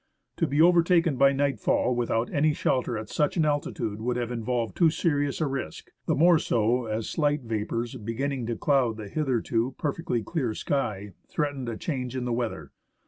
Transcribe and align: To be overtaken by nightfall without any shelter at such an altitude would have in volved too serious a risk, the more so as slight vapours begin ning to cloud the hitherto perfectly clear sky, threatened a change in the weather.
To 0.37 0.47
be 0.47 0.59
overtaken 0.63 1.15
by 1.15 1.31
nightfall 1.31 1.93
without 1.93 2.33
any 2.33 2.53
shelter 2.55 2.97
at 2.97 3.07
such 3.07 3.37
an 3.37 3.45
altitude 3.45 4.01
would 4.01 4.17
have 4.17 4.31
in 4.31 4.43
volved 4.43 4.73
too 4.73 4.89
serious 4.89 5.39
a 5.41 5.45
risk, 5.45 5.91
the 6.07 6.15
more 6.15 6.39
so 6.39 6.87
as 6.87 7.07
slight 7.07 7.41
vapours 7.43 7.93
begin 7.93 8.29
ning 8.31 8.45
to 8.47 8.55
cloud 8.55 8.97
the 8.97 9.07
hitherto 9.09 9.75
perfectly 9.77 10.23
clear 10.23 10.55
sky, 10.55 11.11
threatened 11.27 11.69
a 11.69 11.77
change 11.77 12.15
in 12.15 12.25
the 12.25 12.33
weather. 12.33 12.71